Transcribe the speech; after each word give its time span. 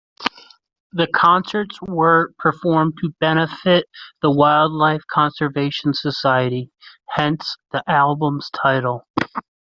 The 0.93 1.05
concerts 1.05 1.79
were 1.79 2.33
performed 2.39 2.97
to 3.03 3.13
benefit 3.19 3.85
the 4.23 4.31
Wildlife 4.31 5.03
Conservation 5.05 5.93
Society, 5.93 6.71
hence 7.09 7.55
the 7.71 7.87
album's 7.87 8.49
title. 8.49 9.05